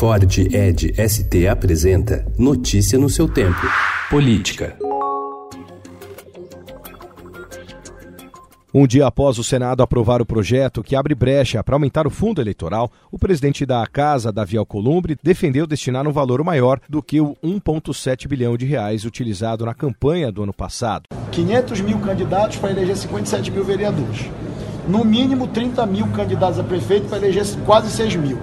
[0.00, 3.60] Ford Ed ST apresenta Notícia no seu tempo.
[4.08, 4.74] Política.
[8.72, 12.40] Um dia após o Senado aprovar o projeto que abre brecha para aumentar o fundo
[12.40, 17.36] eleitoral, o presidente da Casa, Davi Alcolumbre, defendeu destinar um valor maior do que o
[17.44, 21.10] 1,7 bilhão de reais utilizado na campanha do ano passado.
[21.30, 24.30] 500 mil candidatos para eleger 57 mil vereadores.
[24.88, 28.38] No mínimo 30 mil candidatos a prefeito para eleger quase 6 mil.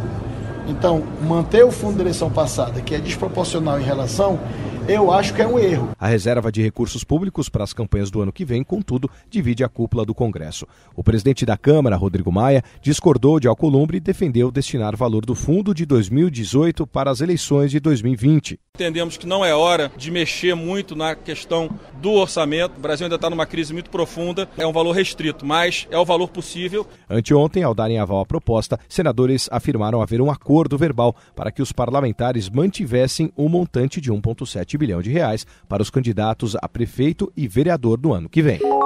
[0.67, 4.39] Então, manter o fundo da eleição passada, que é desproporcional em relação
[4.87, 5.89] eu acho que é um erro.
[5.99, 9.67] A reserva de recursos públicos para as campanhas do ano que vem, contudo, divide a
[9.67, 10.65] cúpula do Congresso.
[10.95, 15.73] O presidente da Câmara, Rodrigo Maia, discordou de Alcolumbre e defendeu destinar valor do fundo
[15.73, 18.57] de 2018 para as eleições de 2020.
[18.75, 21.69] Entendemos que não é hora de mexer muito na questão
[22.01, 22.77] do orçamento.
[22.77, 24.47] O Brasil ainda está numa crise muito profunda.
[24.57, 26.87] É um valor restrito, mas é o valor possível.
[27.09, 31.71] Anteontem, ao darem aval à proposta, senadores afirmaram haver um acordo verbal para que os
[31.71, 37.47] parlamentares mantivessem o montante de 1,7 bilhão de reais para os candidatos a prefeito e
[37.47, 38.76] vereador do ano que vem.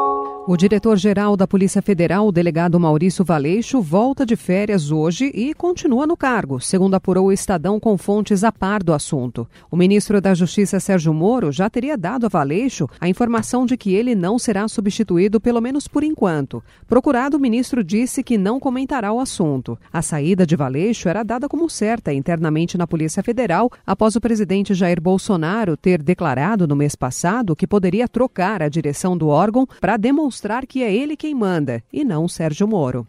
[0.47, 6.07] O diretor-geral da Polícia Federal, o delegado Maurício Valeixo, volta de férias hoje e continua
[6.07, 9.47] no cargo, segundo apurou o Estadão com fontes a par do assunto.
[9.69, 13.93] O ministro da Justiça, Sérgio Moro, já teria dado a Valeixo a informação de que
[13.93, 16.63] ele não será substituído, pelo menos por enquanto.
[16.87, 19.77] Procurado, o ministro disse que não comentará o assunto.
[19.93, 24.73] A saída de Valeixo era dada como certa internamente na Polícia Federal após o presidente
[24.73, 29.97] Jair Bolsonaro ter declarado no mês passado que poderia trocar a direção do órgão para
[29.97, 33.05] demonstrar demonstrar que é ele quem manda e não Sérgio Moro.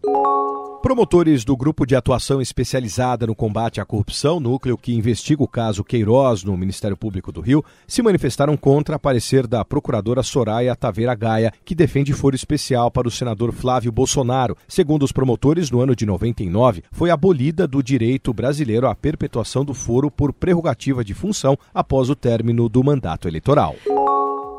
[0.83, 5.84] Promotores do Grupo de Atuação Especializada no Combate à Corrupção, núcleo que investiga o caso
[5.84, 11.15] Queiroz no Ministério Público do Rio, se manifestaram contra a parecer da procuradora Soraya Taveira
[11.15, 14.56] Gaia, que defende foro especial para o senador Flávio Bolsonaro.
[14.67, 19.73] Segundo os promotores, no ano de 99, foi abolida do direito brasileiro a perpetuação do
[19.73, 23.77] foro por prerrogativa de função após o término do mandato eleitoral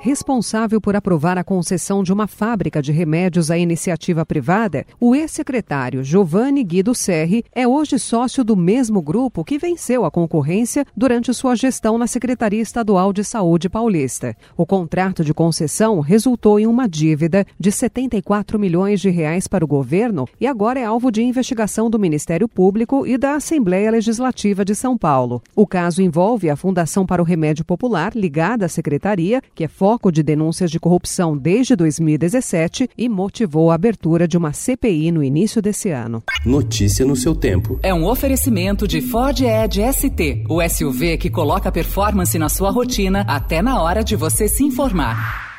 [0.03, 6.03] responsável por aprovar a concessão de uma fábrica de remédios à iniciativa privada, o ex-secretário
[6.03, 11.55] Giovanni Guido Serri é hoje sócio do mesmo grupo que venceu a concorrência durante sua
[11.55, 14.35] gestão na Secretaria Estadual de Saúde Paulista.
[14.57, 19.67] O contrato de concessão resultou em uma dívida de 74 milhões de reais para o
[19.67, 24.75] governo e agora é alvo de investigação do Ministério Público e da Assembleia Legislativa de
[24.75, 25.41] São Paulo.
[25.55, 30.11] O caso envolve a Fundação para o Remédio Popular, ligada à secretaria, que é foco
[30.11, 35.61] de denúncias de corrupção desde 2017 e motivou a abertura de uma CPI no início
[35.61, 36.23] desse ano.
[36.43, 37.79] Notícia no seu tempo.
[37.83, 43.23] É um oferecimento de Ford Edge ST, o SUV que coloca performance na sua rotina
[43.27, 45.52] até na hora de você se informar.